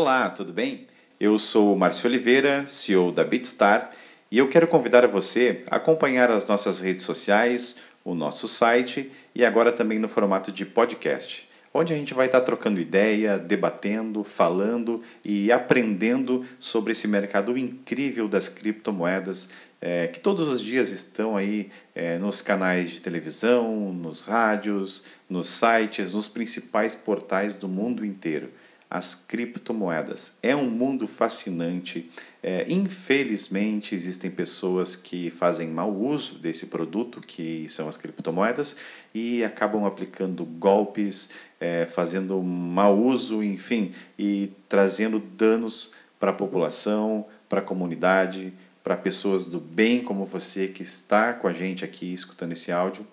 Olá, 0.00 0.30
tudo 0.30 0.50
bem? 0.50 0.86
Eu 1.20 1.38
sou 1.38 1.76
Márcio 1.76 2.08
Oliveira, 2.08 2.64
CEO 2.66 3.12
da 3.12 3.22
BitStar, 3.22 3.90
e 4.30 4.38
eu 4.38 4.48
quero 4.48 4.66
convidar 4.66 5.06
você 5.06 5.62
a 5.70 5.76
acompanhar 5.76 6.30
as 6.30 6.48
nossas 6.48 6.80
redes 6.80 7.04
sociais, 7.04 7.80
o 8.02 8.14
nosso 8.14 8.48
site 8.48 9.12
e 9.34 9.44
agora 9.44 9.70
também 9.70 9.98
no 9.98 10.08
formato 10.08 10.50
de 10.50 10.64
podcast, 10.64 11.46
onde 11.74 11.92
a 11.92 11.96
gente 11.96 12.14
vai 12.14 12.24
estar 12.24 12.40
trocando 12.40 12.80
ideia, 12.80 13.36
debatendo, 13.36 14.24
falando 14.24 15.02
e 15.22 15.52
aprendendo 15.52 16.46
sobre 16.58 16.92
esse 16.92 17.06
mercado 17.06 17.58
incrível 17.58 18.26
das 18.26 18.48
criptomoedas, 18.48 19.50
é, 19.82 20.06
que 20.06 20.18
todos 20.18 20.48
os 20.48 20.62
dias 20.62 20.88
estão 20.88 21.36
aí 21.36 21.70
é, 21.94 22.16
nos 22.16 22.40
canais 22.40 22.90
de 22.90 23.02
televisão, 23.02 23.92
nos 23.92 24.24
rádios, 24.24 25.04
nos 25.28 25.48
sites, 25.48 26.14
nos 26.14 26.26
principais 26.26 26.94
portais 26.94 27.56
do 27.56 27.68
mundo 27.68 28.02
inteiro. 28.02 28.50
As 28.90 29.14
criptomoedas. 29.14 30.38
É 30.42 30.56
um 30.56 30.68
mundo 30.68 31.06
fascinante. 31.06 32.10
É, 32.42 32.66
infelizmente, 32.68 33.94
existem 33.94 34.30
pessoas 34.30 34.96
que 34.96 35.30
fazem 35.30 35.68
mau 35.68 35.94
uso 35.94 36.40
desse 36.40 36.66
produto, 36.66 37.20
que 37.20 37.68
são 37.68 37.88
as 37.88 37.96
criptomoedas, 37.96 38.76
e 39.14 39.44
acabam 39.44 39.84
aplicando 39.84 40.44
golpes, 40.44 41.30
é, 41.60 41.86
fazendo 41.86 42.42
mau 42.42 42.98
uso, 42.98 43.44
enfim, 43.44 43.92
e 44.18 44.50
trazendo 44.68 45.20
danos 45.20 45.92
para 46.18 46.30
a 46.30 46.34
população, 46.34 47.26
para 47.48 47.60
a 47.60 47.64
comunidade, 47.64 48.52
para 48.82 48.96
pessoas 48.96 49.46
do 49.46 49.60
bem 49.60 50.02
como 50.02 50.24
você 50.24 50.66
que 50.66 50.82
está 50.82 51.32
com 51.32 51.46
a 51.46 51.52
gente 51.52 51.84
aqui 51.84 52.12
escutando 52.12 52.52
esse 52.52 52.72
áudio. 52.72 53.06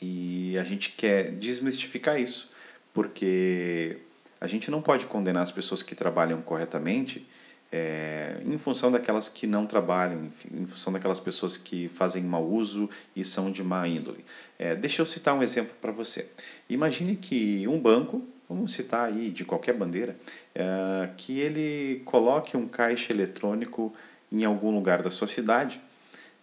E 0.00 0.56
a 0.58 0.64
gente 0.64 0.92
quer 0.92 1.32
desmistificar 1.32 2.20
isso, 2.20 2.52
porque 2.94 3.98
a 4.40 4.46
gente 4.46 4.70
não 4.70 4.80
pode 4.80 5.06
condenar 5.06 5.42
as 5.42 5.50
pessoas 5.50 5.82
que 5.82 5.94
trabalham 5.94 6.40
corretamente 6.40 7.26
é, 7.70 8.40
em 8.46 8.56
função 8.56 8.90
daquelas 8.90 9.28
que 9.28 9.46
não 9.46 9.66
trabalham, 9.66 10.30
em 10.50 10.66
função 10.66 10.92
daquelas 10.92 11.20
pessoas 11.20 11.56
que 11.56 11.88
fazem 11.88 12.22
mau 12.22 12.44
uso 12.44 12.88
e 13.14 13.22
são 13.22 13.50
de 13.50 13.62
má 13.62 13.86
índole. 13.86 14.24
É, 14.58 14.74
deixa 14.74 15.02
eu 15.02 15.06
citar 15.06 15.34
um 15.34 15.42
exemplo 15.42 15.74
para 15.80 15.92
você. 15.92 16.28
Imagine 16.68 17.16
que 17.16 17.66
um 17.68 17.78
banco, 17.78 18.26
vamos 18.48 18.72
citar 18.72 19.08
aí 19.08 19.30
de 19.30 19.44
qualquer 19.44 19.74
bandeira, 19.74 20.16
é, 20.54 21.10
que 21.16 21.38
ele 21.38 22.00
coloque 22.04 22.56
um 22.56 22.66
caixa 22.66 23.12
eletrônico 23.12 23.92
em 24.32 24.44
algum 24.44 24.70
lugar 24.70 25.02
da 25.02 25.10
sua 25.10 25.26
cidade, 25.26 25.80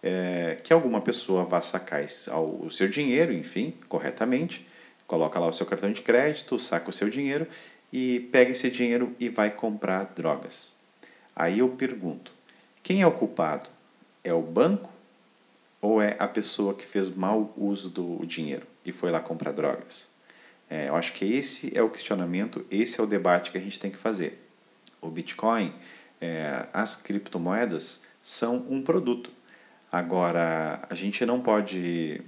é, 0.02 0.58
que 0.62 0.72
alguma 0.72 1.00
pessoa 1.00 1.44
vá 1.44 1.60
sacar 1.60 2.04
o 2.62 2.70
seu 2.70 2.88
dinheiro, 2.88 3.32
enfim, 3.32 3.74
corretamente, 3.88 4.66
coloca 5.06 5.38
lá 5.38 5.48
o 5.48 5.52
seu 5.52 5.66
cartão 5.66 5.90
de 5.90 6.02
crédito, 6.02 6.58
saca 6.58 6.90
o 6.90 6.92
seu 6.92 7.08
dinheiro 7.08 7.46
e 7.96 8.20
pega 8.20 8.50
esse 8.50 8.70
dinheiro 8.70 9.16
e 9.18 9.30
vai 9.30 9.50
comprar 9.50 10.12
drogas. 10.14 10.74
Aí 11.34 11.60
eu 11.60 11.70
pergunto: 11.70 12.30
quem 12.82 13.00
é 13.00 13.06
o 13.06 13.12
culpado? 13.12 13.70
É 14.22 14.34
o 14.34 14.42
banco 14.42 14.92
ou 15.80 16.02
é 16.02 16.14
a 16.18 16.28
pessoa 16.28 16.74
que 16.74 16.84
fez 16.84 17.08
mau 17.08 17.54
uso 17.56 17.88
do 17.88 18.26
dinheiro 18.26 18.66
e 18.84 18.92
foi 18.92 19.10
lá 19.10 19.18
comprar 19.18 19.52
drogas? 19.52 20.08
É, 20.68 20.88
eu 20.88 20.94
acho 20.94 21.14
que 21.14 21.24
esse 21.24 21.74
é 21.74 21.80
o 21.80 21.88
questionamento, 21.88 22.66
esse 22.70 23.00
é 23.00 23.02
o 23.02 23.06
debate 23.06 23.50
que 23.50 23.56
a 23.56 23.60
gente 23.60 23.80
tem 23.80 23.90
que 23.90 23.96
fazer. 23.96 24.46
O 25.00 25.08
Bitcoin 25.08 25.72
é, 26.20 26.66
as 26.74 26.96
criptomoedas 26.96 28.04
são 28.22 28.66
um 28.68 28.82
produto. 28.82 29.30
Agora, 29.90 30.86
a 30.90 30.94
gente 30.94 31.24
não 31.24 31.40
pode 31.40 32.20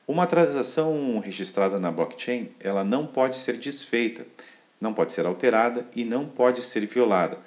Uma 0.07 0.27
transação 0.27 1.19
registrada 1.19 1.79
na 1.79 1.91
blockchain 1.91 2.49
ela 2.59 2.83
não 2.83 3.07
pode 3.07 3.37
ser 3.37 3.57
desfeita, 3.57 4.25
não 4.79 4.93
pode 4.93 5.13
ser 5.13 5.25
alterada 5.25 5.87
e 5.95 6.05
não 6.05 6.27
pode 6.27 6.61
ser 6.61 6.85
violada. 6.85 7.39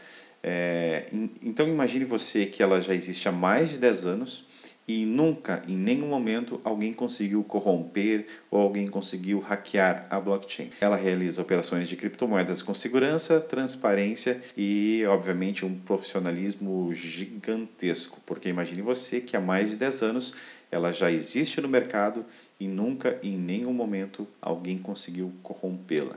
É, 0.42 1.06
então 1.42 1.68
imagine 1.68 2.04
você 2.04 2.46
que 2.46 2.62
ela 2.62 2.80
já 2.80 2.94
existe 2.94 3.28
há 3.28 3.32
mais 3.32 3.70
de 3.70 3.78
10 3.78 4.06
anos 4.06 4.47
e 4.88 5.04
nunca, 5.04 5.62
em 5.68 5.76
nenhum 5.76 6.08
momento, 6.08 6.58
alguém 6.64 6.94
conseguiu 6.94 7.44
corromper 7.44 8.26
ou 8.50 8.58
alguém 8.58 8.86
conseguiu 8.86 9.38
hackear 9.38 10.06
a 10.08 10.18
blockchain. 10.18 10.70
Ela 10.80 10.96
realiza 10.96 11.42
operações 11.42 11.86
de 11.86 11.94
criptomoedas 11.94 12.62
com 12.62 12.72
segurança, 12.72 13.38
transparência 13.38 14.40
e, 14.56 15.04
obviamente, 15.06 15.66
um 15.66 15.78
profissionalismo 15.78 16.90
gigantesco, 16.94 18.22
porque 18.24 18.48
imagine 18.48 18.80
você 18.80 19.20
que 19.20 19.36
há 19.36 19.40
mais 19.40 19.72
de 19.72 19.76
10 19.76 20.02
anos 20.02 20.34
ela 20.70 20.90
já 20.90 21.10
existe 21.12 21.60
no 21.60 21.68
mercado 21.68 22.24
e 22.58 22.66
nunca, 22.66 23.18
em 23.22 23.36
nenhum 23.36 23.74
momento, 23.74 24.26
alguém 24.40 24.78
conseguiu 24.78 25.32
corrompê-la. 25.42 26.16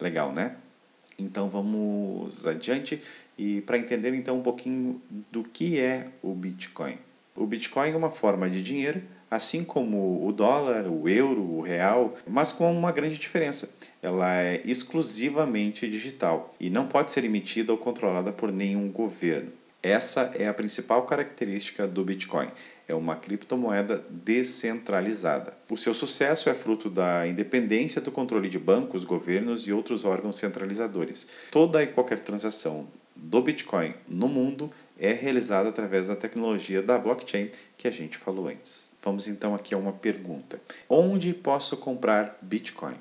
Legal, 0.00 0.32
né? 0.32 0.56
Então 1.18 1.48
vamos 1.48 2.46
adiante 2.46 3.00
e 3.36 3.60
para 3.62 3.78
entender 3.78 4.14
então 4.14 4.38
um 4.38 4.42
pouquinho 4.42 5.00
do 5.30 5.42
que 5.44 5.78
é 5.78 6.08
o 6.22 6.34
Bitcoin. 6.34 6.98
O 7.34 7.46
Bitcoin 7.46 7.90
é 7.90 7.96
uma 7.96 8.10
forma 8.10 8.48
de 8.48 8.62
dinheiro, 8.62 9.02
assim 9.30 9.64
como 9.64 10.26
o 10.26 10.32
dólar, 10.32 10.86
o 10.86 11.08
euro, 11.08 11.42
o 11.42 11.62
real, 11.62 12.14
mas 12.26 12.52
com 12.52 12.70
uma 12.70 12.92
grande 12.92 13.16
diferença. 13.16 13.74
Ela 14.02 14.42
é 14.42 14.60
exclusivamente 14.64 15.88
digital 15.88 16.54
e 16.60 16.68
não 16.68 16.86
pode 16.86 17.10
ser 17.10 17.24
emitida 17.24 17.72
ou 17.72 17.78
controlada 17.78 18.30
por 18.32 18.52
nenhum 18.52 18.90
governo. 18.90 19.50
Essa 19.82 20.32
é 20.36 20.46
a 20.46 20.54
principal 20.54 21.02
característica 21.06 21.88
do 21.88 22.04
Bitcoin. 22.04 22.48
É 22.86 22.94
uma 22.94 23.16
criptomoeda 23.16 24.04
descentralizada. 24.10 25.54
O 25.70 25.76
seu 25.76 25.94
sucesso 25.94 26.50
é 26.50 26.54
fruto 26.54 26.90
da 26.90 27.26
independência 27.26 28.00
do 28.00 28.12
controle 28.12 28.48
de 28.48 28.58
bancos, 28.58 29.02
governos 29.02 29.66
e 29.66 29.72
outros 29.72 30.04
órgãos 30.04 30.36
centralizadores. 30.36 31.26
Toda 31.50 31.82
e 31.82 31.86
qualquer 31.86 32.20
transação 32.20 32.86
do 33.16 33.40
Bitcoin 33.40 33.94
no 34.06 34.28
mundo 34.28 34.70
é 35.02 35.12
realizada 35.12 35.68
através 35.68 36.06
da 36.06 36.14
tecnologia 36.14 36.80
da 36.80 36.96
blockchain 36.96 37.50
que 37.76 37.88
a 37.88 37.90
gente 37.90 38.16
falou 38.16 38.46
antes. 38.46 38.90
Vamos 39.02 39.26
então 39.26 39.52
aqui 39.52 39.74
a 39.74 39.78
uma 39.78 39.92
pergunta: 39.92 40.60
onde 40.88 41.34
posso 41.34 41.76
comprar 41.76 42.38
Bitcoin? 42.40 42.94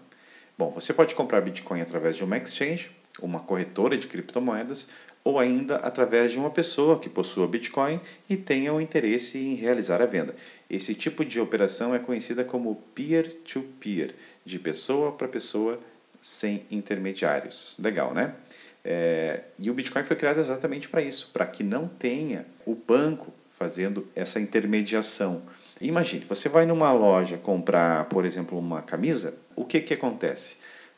Bom, 0.58 0.72
você 0.72 0.94
pode 0.94 1.14
comprar 1.14 1.42
Bitcoin 1.42 1.80
através 1.80 2.16
de 2.16 2.24
uma 2.24 2.38
exchange, 2.38 2.90
uma 3.22 3.40
corretora 3.40 3.96
de 3.96 4.08
criptomoedas, 4.08 4.90
ou 5.24 5.40
ainda 5.40 5.76
através 5.76 6.32
de 6.32 6.40
uma 6.40 6.50
pessoa 6.50 7.00
que 7.00 7.08
possua 7.08 7.48
Bitcoin 7.48 8.02
e 8.28 8.36
tenha 8.36 8.74
o 8.74 8.82
interesse 8.82 9.38
em 9.38 9.54
realizar 9.54 10.02
a 10.02 10.08
venda. 10.08 10.36
Esse 10.68 10.96
tipo 10.96 11.24
de 11.24 11.40
operação 11.40 11.94
é 11.94 12.00
conhecida 12.00 12.44
como 12.44 12.76
peer-to-peer, 12.96 14.08
-peer, 14.08 14.14
de 14.44 14.58
pessoa 14.58 15.12
para 15.12 15.28
pessoa 15.28 15.80
sem 16.20 16.66
intermediários. 16.72 17.76
Legal, 17.80 18.14
né? 18.14 18.34
É, 18.84 19.42
e 19.60 19.70
o 19.70 19.74
Bitcoin 19.74 20.04
foi 20.04 20.16
criado 20.16 20.40
exatamente 20.40 20.90
para 20.90 21.02
isso, 21.02 21.32
para 21.32 21.46
que 21.46 21.64
não 21.64 21.88
tenha 21.88 22.46
o 22.66 22.76
banco 22.76 23.34
fazendo 23.52 24.08
essa 24.16 24.40
intermediação. 24.40 25.44
Imagine, 25.80 26.26
você 26.26 26.50
vai 26.50 26.66
numa 26.66 26.92
loja 26.92 27.38
comprar, 27.38 28.06
por 28.06 28.26
exemplo, 28.26 28.58
uma 28.58 28.82
camisa, 28.82 29.36
o 29.56 29.66
que, 29.66 29.80
que 29.82 29.94
acontece? 29.94 30.58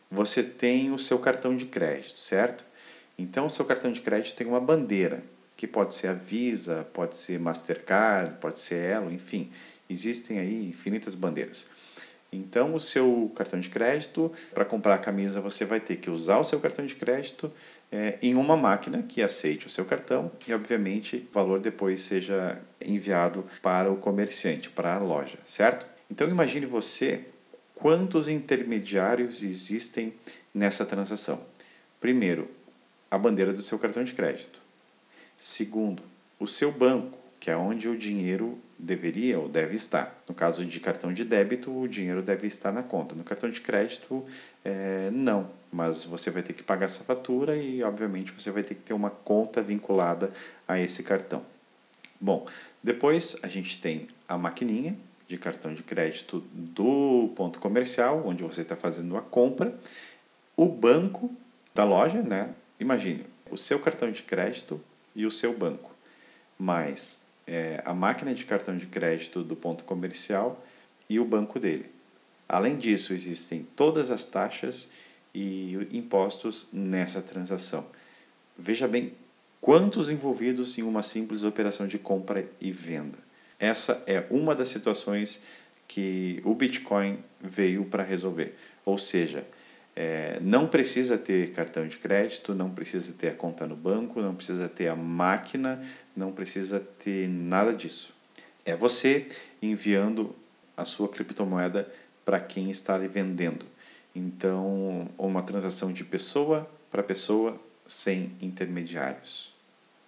Você 0.09 0.43
tem 0.43 0.91
o 0.91 0.99
seu 0.99 1.19
cartão 1.19 1.55
de 1.55 1.65
crédito, 1.65 2.19
certo? 2.19 2.63
Então, 3.17 3.45
o 3.45 3.49
seu 3.49 3.65
cartão 3.65 3.91
de 3.91 4.01
crédito 4.01 4.35
tem 4.35 4.47
uma 4.47 4.59
bandeira, 4.59 5.23
que 5.55 5.67
pode 5.67 5.95
ser 5.95 6.07
a 6.07 6.13
Visa, 6.13 6.87
pode 6.93 7.17
ser 7.17 7.39
Mastercard, 7.39 8.35
pode 8.39 8.59
ser 8.59 8.75
Elo, 8.75 9.11
enfim, 9.11 9.51
existem 9.89 10.39
aí 10.39 10.69
infinitas 10.69 11.15
bandeiras. 11.15 11.67
Então, 12.33 12.73
o 12.73 12.79
seu 12.79 13.31
cartão 13.35 13.59
de 13.59 13.69
crédito, 13.69 14.31
para 14.53 14.65
comprar 14.65 14.95
a 14.95 14.97
camisa, 14.97 15.39
você 15.39 15.65
vai 15.65 15.79
ter 15.79 15.97
que 15.97 16.09
usar 16.09 16.39
o 16.39 16.43
seu 16.43 16.59
cartão 16.59 16.85
de 16.85 16.95
crédito 16.95 17.51
é, 17.91 18.17
em 18.21 18.35
uma 18.35 18.57
máquina 18.57 19.03
que 19.03 19.21
aceite 19.21 19.67
o 19.67 19.69
seu 19.69 19.85
cartão 19.85 20.31
e, 20.47 20.53
obviamente, 20.53 21.27
o 21.29 21.33
valor 21.33 21.59
depois 21.59 22.01
seja 22.01 22.59
enviado 22.83 23.45
para 23.61 23.91
o 23.91 23.97
comerciante, 23.97 24.69
para 24.69 24.95
a 24.95 24.99
loja, 24.99 25.37
certo? 25.45 25.85
Então, 26.09 26.27
imagine 26.27 26.65
você 26.65 27.25
quantos 27.75 28.27
intermediários 28.27 29.43
existem 29.43 30.13
nessa 30.53 30.85
transação. 30.85 31.45
Primeiro, 31.99 32.49
a 33.11 33.17
bandeira 33.17 33.53
do 33.53 33.61
seu 33.61 33.77
cartão 33.77 34.03
de 34.03 34.13
crédito. 34.13 34.59
Segundo, 35.37 36.01
o 36.39 36.47
seu 36.47 36.71
banco, 36.71 37.17
que 37.39 37.51
é 37.51 37.55
onde 37.55 37.87
o 37.87 37.97
dinheiro 37.97 38.57
deveria 38.83 39.39
ou 39.39 39.47
deve 39.47 39.75
estar. 39.75 40.21
No 40.27 40.35
caso 40.35 40.65
de 40.65 40.79
cartão 40.79 41.13
de 41.13 41.23
débito, 41.23 41.71
o 41.71 41.87
dinheiro 41.87 42.21
deve 42.21 42.47
estar 42.47 42.71
na 42.71 42.83
conta. 42.83 43.15
No 43.15 43.23
cartão 43.23 43.49
de 43.49 43.61
crédito, 43.61 44.25
é, 44.63 45.09
não, 45.11 45.49
mas 45.71 46.03
você 46.03 46.29
vai 46.29 46.43
ter 46.43 46.53
que 46.53 46.61
pagar 46.61 46.85
essa 46.85 47.03
fatura 47.03 47.55
e, 47.55 47.81
obviamente, 47.81 48.31
você 48.31 48.51
vai 48.51 48.61
ter 48.61 48.75
que 48.75 48.81
ter 48.81 48.93
uma 48.93 49.09
conta 49.09 49.61
vinculada 49.61 50.31
a 50.67 50.79
esse 50.79 51.03
cartão. 51.03 51.43
Bom, 52.19 52.45
depois 52.81 53.37
a 53.41 53.47
gente 53.47 53.81
tem 53.81 54.07
a 54.27 54.37
maquininha 54.37 54.95
de 55.27 55.37
cartão 55.37 55.73
de 55.73 55.81
crédito 55.81 56.43
do 56.51 57.31
ponto 57.35 57.59
comercial, 57.59 58.23
onde 58.25 58.43
você 58.43 58.61
está 58.61 58.75
fazendo 58.75 59.17
a 59.17 59.21
compra, 59.21 59.73
o 60.55 60.67
banco 60.67 61.33
da 61.73 61.83
loja, 61.83 62.21
né? 62.21 62.53
Imagine 62.79 63.25
o 63.49 63.57
seu 63.57 63.79
cartão 63.79 64.11
de 64.11 64.23
crédito 64.23 64.81
e 65.15 65.25
o 65.25 65.31
seu 65.31 65.55
banco, 65.57 65.91
mais 66.57 67.22
é, 67.45 67.81
a 67.85 67.93
máquina 67.93 68.33
de 68.33 68.45
cartão 68.45 68.75
de 68.75 68.85
crédito 68.85 69.43
do 69.43 69.55
ponto 69.55 69.83
comercial 69.83 70.63
e 71.09 71.19
o 71.19 71.25
banco 71.25 71.59
dele. 71.59 71.85
Além 72.47 72.77
disso, 72.77 73.13
existem 73.13 73.67
todas 73.75 74.11
as 74.11 74.25
taxas 74.25 74.91
e 75.33 75.87
impostos 75.91 76.67
nessa 76.71 77.21
transação. 77.21 77.85
Veja 78.57 78.87
bem 78.87 79.13
quantos 79.59 80.09
envolvidos 80.09 80.77
em 80.77 80.83
uma 80.83 81.01
simples 81.01 81.43
operação 81.43 81.87
de 81.87 81.97
compra 81.97 82.47
e 82.59 82.71
venda. 82.71 83.17
Essa 83.59 84.03
é 84.05 84.25
uma 84.29 84.53
das 84.53 84.69
situações 84.69 85.45
que 85.87 86.41
o 86.43 86.53
Bitcoin 86.53 87.17
veio 87.41 87.85
para 87.85 88.03
resolver. 88.03 88.55
Ou 88.85 88.97
seja, 88.97 89.45
é, 89.95 90.39
não 90.41 90.67
precisa 90.67 91.17
ter 91.17 91.51
cartão 91.51 91.87
de 91.87 91.97
crédito, 91.97 92.55
não 92.55 92.69
precisa 92.69 93.13
ter 93.13 93.29
a 93.29 93.35
conta 93.35 93.67
no 93.67 93.75
banco, 93.75 94.21
não 94.21 94.33
precisa 94.33 94.67
ter 94.67 94.87
a 94.87 94.95
máquina, 94.95 95.81
não 96.15 96.31
precisa 96.31 96.79
ter 96.79 97.27
nada 97.27 97.73
disso. 97.73 98.13
É 98.65 98.75
você 98.75 99.27
enviando 99.61 100.35
a 100.75 100.83
sua 100.85 101.07
criptomoeda 101.07 101.87
para 102.25 102.39
quem 102.39 102.71
está 102.71 102.97
vendendo. 102.97 103.65
Então, 104.15 105.09
uma 105.17 105.43
transação 105.43 105.91
de 105.91 106.03
pessoa 106.03 106.69
para 106.89 107.03
pessoa 107.03 107.59
sem 107.87 108.31
intermediários. 108.41 109.53